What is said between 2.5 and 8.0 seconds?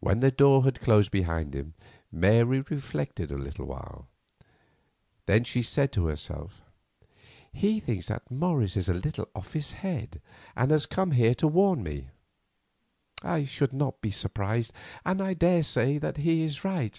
reflected awhile. Then she said to herself: "He